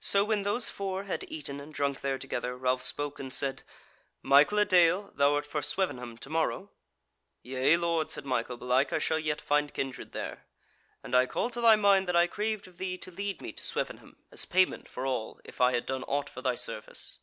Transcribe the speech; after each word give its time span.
So 0.00 0.24
when 0.24 0.44
those 0.44 0.70
four 0.70 1.04
had 1.04 1.26
eaten 1.30 1.60
and 1.60 1.74
drunk 1.74 2.00
there 2.00 2.16
together, 2.16 2.56
Ralph 2.56 2.80
spoke 2.80 3.18
and 3.20 3.30
said: 3.30 3.64
"Michael 4.22 4.60
a 4.60 4.64
dale, 4.64 5.12
thou 5.14 5.34
art 5.34 5.46
for 5.46 5.60
Swevenham 5.60 6.16
to 6.20 6.30
morrow?" 6.30 6.70
"Yea, 7.42 7.76
lord," 7.76 8.10
said 8.10 8.24
Michael, 8.24 8.56
"belike 8.56 8.94
I 8.94 8.98
shall 8.98 9.18
yet 9.18 9.42
find 9.42 9.74
kindred 9.74 10.12
there; 10.12 10.46
and 11.02 11.14
I 11.14 11.26
call 11.26 11.50
to 11.50 11.60
thy 11.60 11.76
mind 11.76 12.08
that 12.08 12.16
I 12.16 12.26
craved 12.26 12.66
of 12.66 12.78
thee 12.78 12.96
to 12.96 13.10
lead 13.10 13.42
me 13.42 13.52
to 13.52 13.62
Swevenham 13.62 14.16
as 14.32 14.46
payment 14.46 14.88
for 14.88 15.04
all 15.04 15.38
if 15.44 15.60
I 15.60 15.72
had 15.72 15.84
done 15.84 16.02
aught 16.04 16.30
for 16.30 16.40
thy 16.40 16.54
service." 16.54 17.18